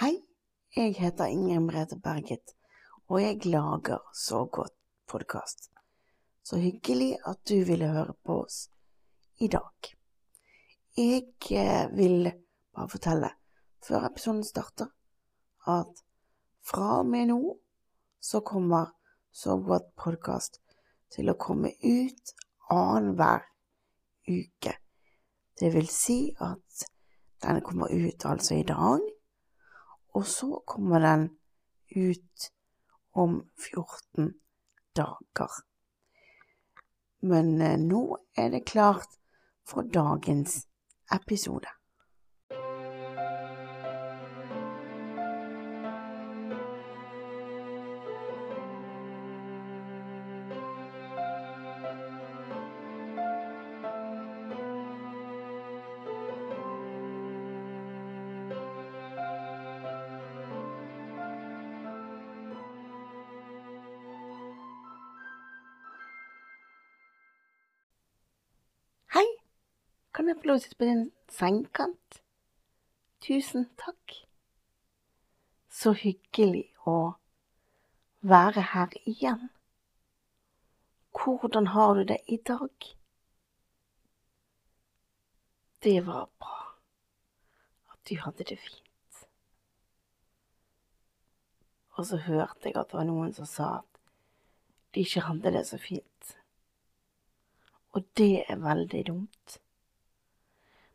[0.00, 0.14] Hei,
[0.72, 2.54] jeg heter Ingrid Merete Berget,
[3.12, 4.72] og jeg lager Så godt
[5.04, 5.68] podkast.
[6.42, 8.70] Så hyggelig at du ville høre på oss
[9.44, 9.90] i dag.
[10.96, 12.32] Jeg eh, vil
[12.72, 13.30] bare fortelle,
[13.84, 14.88] før episoden starter,
[15.68, 16.02] at
[16.64, 17.58] fra og med nå
[18.20, 18.96] så kommer
[19.32, 20.62] Så godt podkast
[21.12, 22.36] til å komme ut
[22.72, 23.44] annenhver
[24.32, 24.78] uke.
[25.60, 26.88] Det vil si at
[27.44, 29.10] den kommer ut altså i dag
[30.14, 31.28] og så kommer den
[31.96, 32.50] ut
[33.12, 34.32] om 14
[34.96, 35.50] dager.
[37.20, 39.18] Men eh, nå er det klart
[39.66, 40.64] for dagens
[41.12, 41.68] episode.
[70.12, 72.20] Kan jeg få lov til å sitte på din sengekant?
[73.20, 74.16] Tusen takk.
[75.70, 77.14] Så hyggelig å
[78.20, 79.50] være her igjen.
[81.14, 82.90] Hvordan har du det i dag?
[85.82, 86.58] Det var bra
[87.92, 89.24] at du hadde det fint.
[91.96, 94.00] Og så hørte jeg at det var noen som sa at
[94.94, 96.36] de ikke hadde det så fint.
[97.92, 99.60] Og det er veldig dumt.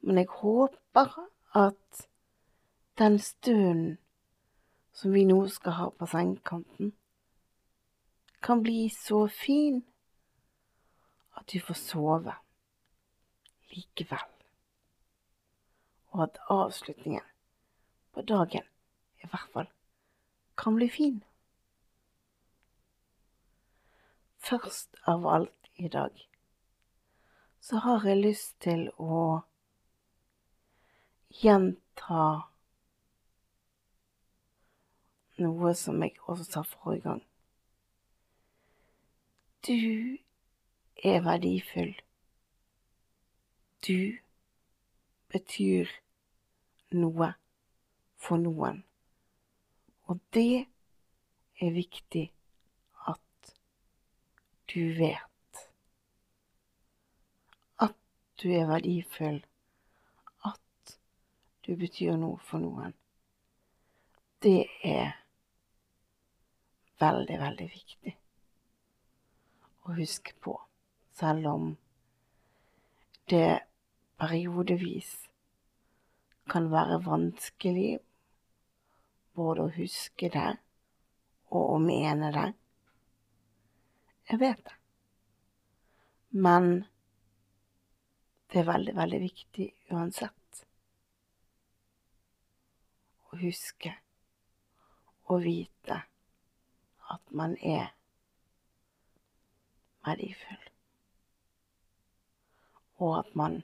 [0.00, 1.18] Men jeg håper
[1.54, 2.08] at
[2.98, 3.98] den stunden
[4.92, 6.92] som vi nå skal ha på sengekanten,
[8.42, 9.84] kan bli så fin
[11.38, 12.34] at du får sove
[13.70, 14.26] likevel.
[16.10, 17.26] Og at avslutningen
[18.14, 18.66] på dagen
[19.22, 19.70] i hvert fall
[20.58, 21.22] kan bli fin.
[24.38, 26.24] Først av alt i dag
[27.60, 29.42] så har jeg lyst til å
[31.30, 32.24] gjenta
[35.38, 37.22] noe som jeg også sa forrige gang.
[39.66, 40.18] Du
[41.04, 41.94] er verdifull.
[43.86, 44.18] Du
[45.32, 45.90] betyr
[46.90, 47.32] noe
[48.16, 48.82] for noen.
[50.08, 50.66] Og det
[51.60, 52.26] er viktig
[53.06, 53.54] at
[54.74, 55.24] du vet.
[57.78, 57.94] at
[58.42, 59.42] du er verdifull,
[61.68, 62.94] du betyr noe for noen.
[64.40, 65.10] Det er
[66.96, 68.12] veldig, veldig viktig
[69.84, 70.54] å huske på,
[71.12, 71.66] selv om
[73.28, 73.58] det
[74.16, 75.10] periodevis
[76.48, 77.98] kan være vanskelig
[79.36, 80.48] både å huske det
[81.52, 82.46] og å mene det.
[84.32, 84.78] Jeg vet det.
[86.48, 86.72] Men
[88.48, 90.64] det er veldig, veldig viktig uansett
[93.32, 93.92] å huske
[95.28, 96.00] og vite
[97.12, 97.92] at man er
[100.06, 100.68] verdifull,
[102.98, 103.62] og at man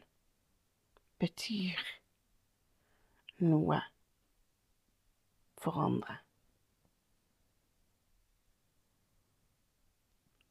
[1.19, 1.81] betyr
[3.45, 3.81] noe
[5.65, 6.19] for andre.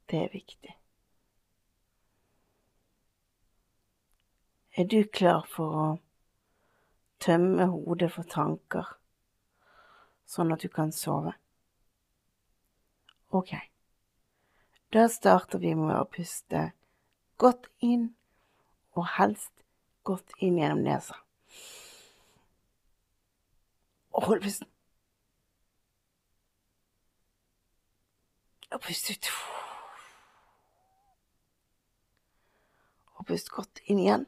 [0.10, 0.74] Det er viktig.
[4.78, 5.88] Er du klar for å
[7.22, 8.96] tømme hodet for tanker,
[10.34, 11.36] sånn at du kan sove?
[13.34, 13.56] Ok,
[14.94, 16.68] da starter vi med å puste
[17.42, 18.12] godt inn,
[18.94, 19.64] og helst
[20.06, 21.18] godt inn gjennom nesa.
[24.14, 24.68] Og hold pusten.
[28.72, 29.30] Og pust ut.
[33.16, 34.28] Og pust godt inn igjen.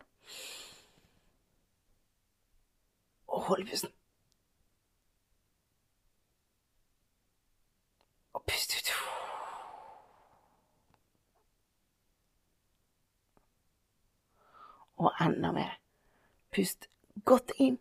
[3.27, 3.93] Og hold pusten.
[8.33, 8.95] Og pust ut.
[15.05, 15.79] Og enda mer.
[16.51, 16.89] Pust
[17.25, 17.79] godt inn.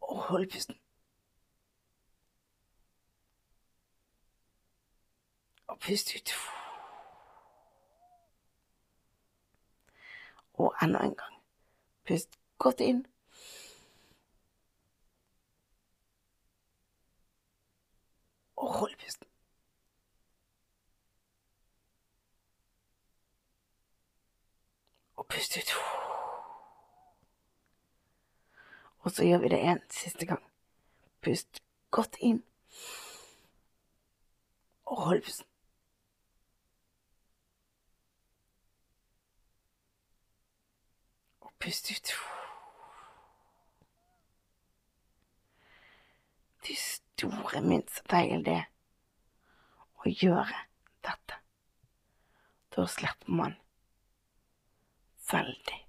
[0.00, 0.76] Og hold pusten.
[5.66, 6.30] Og pust ut.
[10.54, 11.42] Og enda en gang.
[12.06, 13.06] Pust godt inn.
[18.56, 19.26] Og hold pusten.
[25.26, 25.70] Og pust ut.
[28.98, 30.42] Og så gjør vi det en siste gang.
[31.22, 32.44] Pust godt inn.
[34.86, 35.46] Og hold pusten.
[41.40, 42.14] Og pust ut.
[46.68, 48.02] Du store min, så
[48.46, 48.66] det er
[50.02, 50.66] å gjøre
[51.02, 51.42] dette.
[52.70, 53.58] Da slipper man
[55.32, 55.80] veldig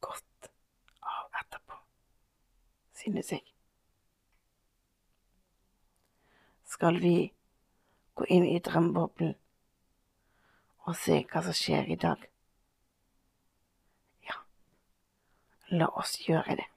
[0.00, 0.50] godt
[1.00, 1.78] av etterpå,
[3.02, 3.44] synes jeg.
[6.72, 7.32] Skal vi
[8.14, 9.34] gå inn i drømmeboblen
[10.88, 12.22] og se hva som skjer i dag?
[14.26, 14.38] Ja,
[15.78, 16.68] la oss gjøre det.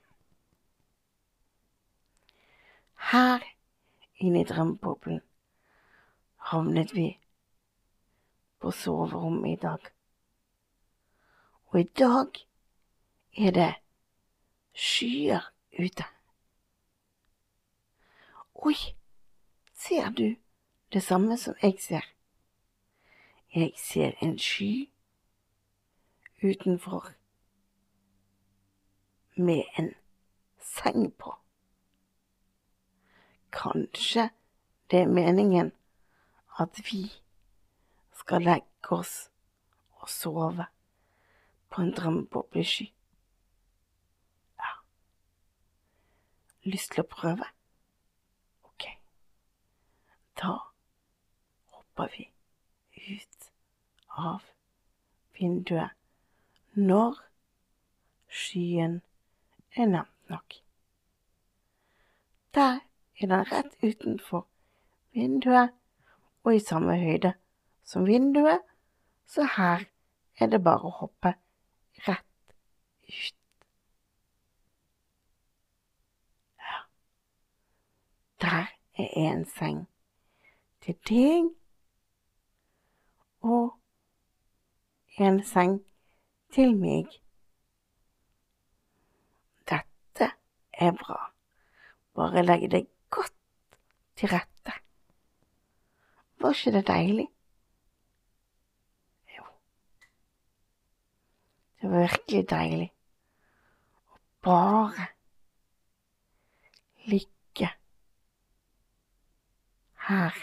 [3.12, 3.44] Her
[4.20, 5.22] inne i drømmeboblen
[6.52, 7.10] havnet vi
[8.60, 9.92] på soverommet i dag.
[11.76, 12.28] Og i dag
[13.38, 13.74] er det
[14.74, 16.04] skyer ute.
[18.56, 18.76] Oi,
[19.74, 20.36] ser du
[20.94, 22.06] det samme som jeg ser?
[23.56, 24.88] Jeg ser en sky
[26.44, 27.12] utenfor
[29.36, 29.92] med en
[30.62, 31.36] seng på.
[33.52, 34.30] Kanskje
[34.92, 35.74] det er meningen
[36.60, 37.12] at vi
[38.14, 39.30] skal legge oss
[40.00, 40.70] og sove
[41.76, 42.86] på en drømmeboblesky.
[44.60, 44.72] Ja.
[46.64, 47.50] Lyst til å prøve?
[48.64, 48.88] Ok.
[50.40, 50.54] Da
[51.76, 52.30] hopper vi
[52.96, 53.52] ut
[54.16, 54.48] av
[55.36, 55.92] vinduet
[56.80, 57.20] når
[58.32, 59.02] skyen
[59.76, 60.62] er nevnt nok.
[62.56, 62.80] Der
[63.20, 64.48] er den rett utenfor
[65.12, 65.76] vinduet
[66.44, 67.36] og i samme høyde
[67.84, 68.64] som vinduet,
[69.28, 69.90] så her
[70.40, 71.36] er det bare å hoppe
[72.08, 72.56] rett
[73.10, 73.36] ut.
[76.60, 76.78] Ja,
[78.42, 79.88] der er en seng
[80.82, 81.50] til deg
[83.42, 83.76] og
[85.18, 85.80] en seng
[86.54, 87.08] til meg.
[89.70, 90.32] Dette
[90.74, 91.20] er bra.
[92.16, 93.80] Bare legg deg godt
[94.16, 94.74] til rette.
[96.40, 97.28] Var ikke det deilig?
[101.86, 102.86] Det var virkelig deilig
[104.10, 104.16] å
[104.46, 105.04] bare
[107.06, 107.68] ligge
[110.08, 110.40] her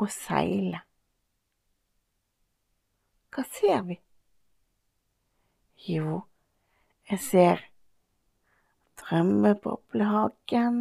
[0.00, 0.80] og seile.
[3.36, 3.98] Hva ser vi?
[5.90, 6.22] Jo,
[7.10, 7.60] jeg ser
[9.02, 10.78] drømmeboblehagen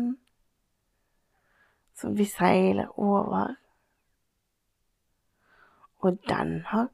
[2.00, 3.58] som vi seiler over.
[6.00, 6.88] Og den har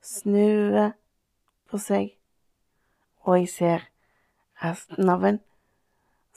[0.00, 0.88] snø
[1.68, 2.14] på seg,
[3.26, 3.84] og jeg ser
[4.62, 5.40] resten av en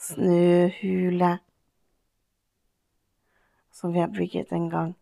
[0.02, 1.32] snøhule
[3.72, 4.94] som vi har bygget en gang.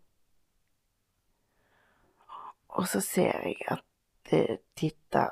[2.67, 3.83] Og så ser jeg at
[4.31, 5.29] det titter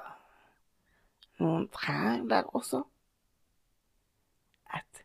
[1.40, 2.84] noen trær der også.
[4.76, 5.04] Et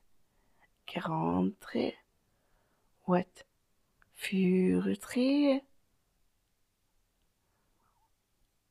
[0.91, 1.93] grantre
[3.07, 3.45] og et
[4.19, 5.61] furutre.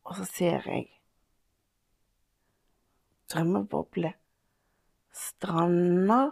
[0.03, 0.89] Og så ser jeg
[3.33, 4.13] drømmeboble
[5.13, 6.31] strander.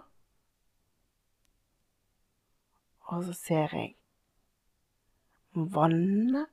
[3.12, 3.96] Og så ser jeg
[5.54, 6.48] vannet.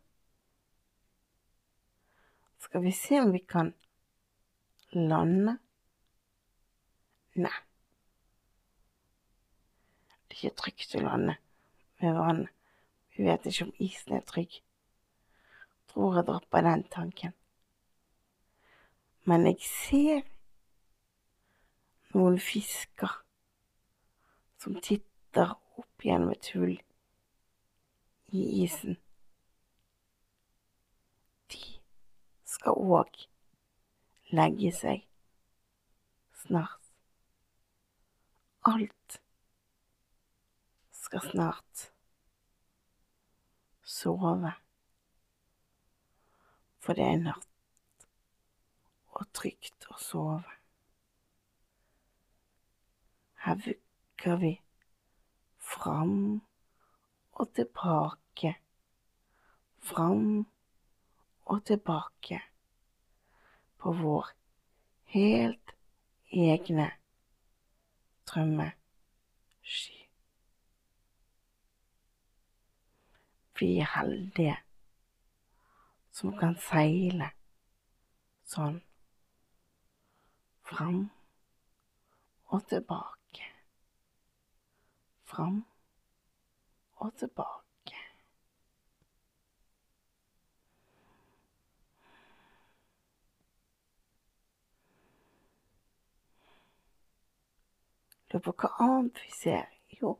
[2.59, 3.73] Skal vi se om vi kan
[4.93, 5.59] lande?
[7.39, 7.55] Nei.
[10.29, 11.37] Det er ikke trygt å lande
[12.03, 12.49] med vann.
[13.15, 14.59] Vi vet ikke om isen er trygg.
[15.89, 17.33] Tror jeg dropper den tanken.
[19.29, 20.27] Men jeg ser
[22.19, 23.13] noen fisker
[24.59, 26.75] som titter opp gjennom et hull
[28.35, 28.99] i isen.
[31.53, 31.63] De
[32.49, 33.23] skal òg
[34.35, 35.07] legge seg
[36.43, 36.91] snart.
[38.69, 39.21] Alt
[40.93, 41.89] skal snart
[43.89, 44.53] sove,
[46.83, 48.09] for det er natt
[49.17, 50.58] og trygt å sove.
[53.49, 54.61] Her vugger vi
[55.59, 56.43] fram
[57.33, 58.57] og tilbake,
[59.79, 60.47] fram
[61.45, 62.41] og tilbake
[63.79, 64.29] på vår
[65.15, 65.73] helt
[66.31, 66.91] egne
[68.27, 70.01] drømmesky.
[73.61, 74.59] Vi er heldige
[76.13, 77.31] som kan seile
[78.45, 78.83] sånn
[80.69, 81.07] fram
[82.53, 83.18] og tilbake.
[85.29, 85.67] Fram
[86.97, 87.97] og tilbake.
[98.33, 99.69] Lurer på hva annet vi ser.
[100.01, 100.15] Jo,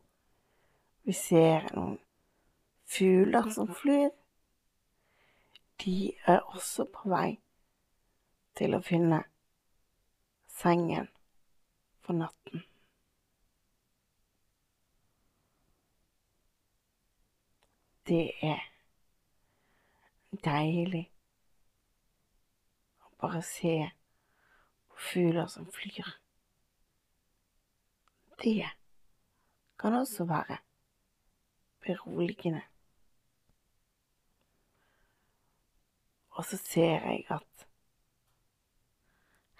[1.05, 1.99] vi ser noen
[2.89, 4.09] fugler som flyr.
[5.81, 7.39] De er også på vei
[8.57, 9.23] til å finne
[10.59, 11.07] sengen
[12.03, 12.68] for natten.
[18.09, 18.63] Det er
[20.45, 21.03] deilig
[23.05, 23.75] å bare se
[25.09, 26.09] fugler som flyr.
[28.41, 28.71] Det
[29.79, 30.57] kan også være
[31.85, 32.61] beroligende.
[36.29, 37.67] Og så ser jeg at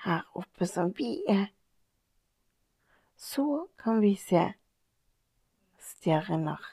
[0.03, 1.47] her oppe som vi er,
[3.15, 4.45] så kan vi se
[5.79, 6.69] stjerner.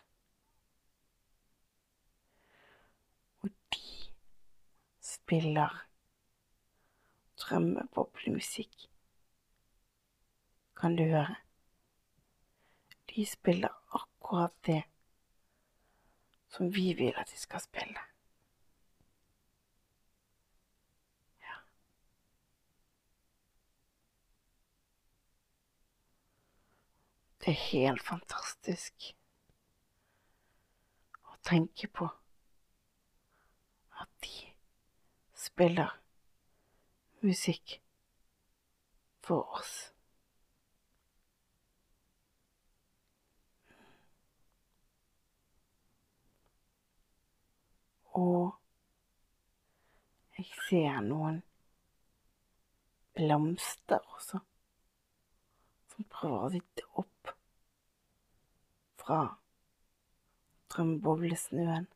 [3.42, 4.12] Og de
[5.26, 5.86] spiller
[7.36, 8.86] drømmeboblemusikk.
[10.76, 11.36] Kan du høre?
[13.10, 14.82] De spiller akkurat det
[16.48, 17.98] som vi vil at de skal spille.
[21.42, 21.58] Ja.
[27.40, 29.10] Det er helt fantastisk
[31.24, 32.12] å tenke på
[34.00, 34.55] at de
[35.46, 35.92] spiller
[37.22, 37.78] musikk
[39.26, 39.74] for oss.
[48.16, 48.54] Og
[50.38, 51.42] jeg ser noen
[53.16, 54.40] blomster også,
[55.92, 57.34] som prøver å sitte opp
[59.00, 59.20] fra
[60.72, 61.88] drømmeboblesnøen.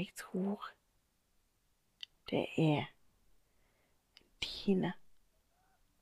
[0.00, 0.70] Jeg tror
[2.30, 2.86] det er
[4.40, 4.92] dine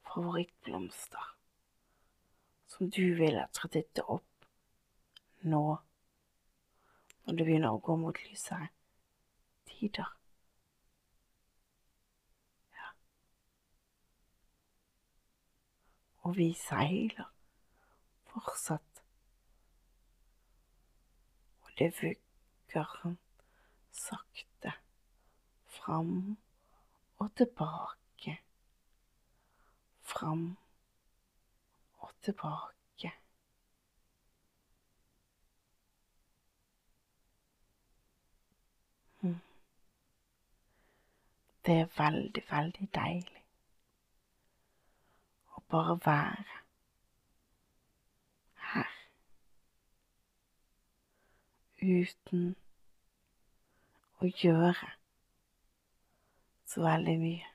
[0.07, 1.35] favorittblomster
[2.67, 4.47] som du vil at skal titte opp
[5.51, 5.63] nå
[7.25, 8.71] når det begynner å gå mot lysere
[9.67, 10.15] tider.
[12.79, 12.95] Ja.
[16.23, 17.33] Og vi seiler
[18.31, 19.03] fortsatt,
[21.67, 22.95] og det vugger
[23.99, 24.73] sakte
[25.79, 26.39] fram
[27.19, 28.39] og tilbake,
[30.03, 30.57] fram
[31.99, 33.13] og tilbake.
[41.69, 43.43] Det er veldig, veldig deilig
[45.53, 46.61] å bare være
[48.71, 48.95] her.
[51.83, 52.47] Uten
[54.19, 54.91] å gjøre
[56.69, 57.47] så veldig mye.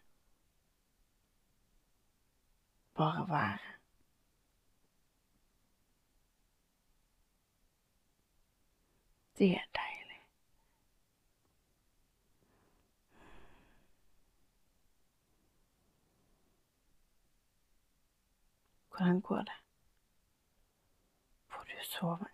[2.98, 3.74] Bare være.
[9.38, 10.20] Det er deilig.
[18.90, 19.60] Hvordan går det?
[21.48, 22.33] Får du sove?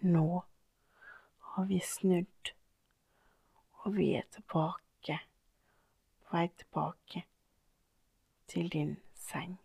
[0.00, 0.44] Nå
[1.38, 2.50] har vi snudd,
[3.70, 5.16] og vi er tilbake,
[6.22, 7.24] på vei tilbake
[8.46, 9.58] til din seng.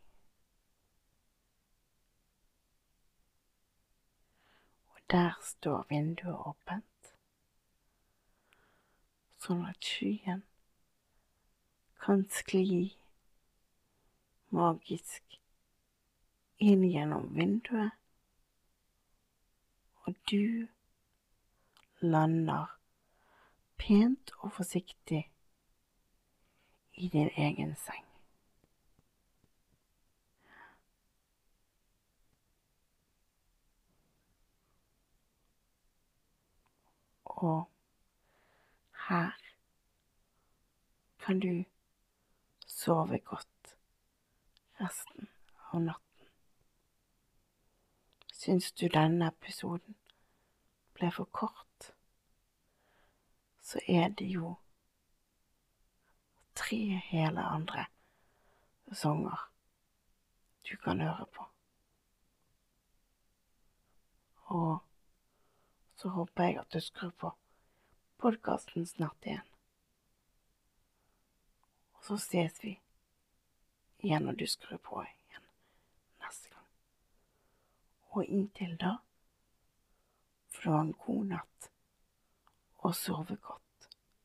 [4.89, 7.13] Og der står vinduet åpent,
[9.37, 10.41] sånn at skyen
[12.01, 12.95] kan skli
[14.49, 15.37] magisk
[16.57, 17.93] inn gjennom vinduet,
[20.03, 20.67] og du
[22.01, 22.79] lander
[23.77, 25.31] pent og forsiktig
[26.93, 28.05] i din egen seng.
[37.25, 37.69] Og
[39.07, 39.31] her
[41.19, 41.63] kan du
[42.67, 43.75] sove godt
[44.79, 45.29] resten
[45.71, 46.12] av natten.
[48.43, 49.95] Syns du denne episoden
[50.97, 51.85] ble for kort,
[53.63, 54.49] så er det jo
[56.59, 57.85] tre hele andre
[58.91, 59.45] sanger
[60.67, 61.47] du kan høre på.
[64.59, 64.83] Og
[65.95, 67.31] så håper jeg at du skrur på
[68.19, 69.49] podkasten snart igjen.
[71.95, 72.75] Og så ses vi
[74.03, 75.22] igjen når du skrur på igjen.
[78.13, 78.97] Og inntil da
[80.53, 81.69] for det ha en god natt
[82.83, 83.62] og sove godt.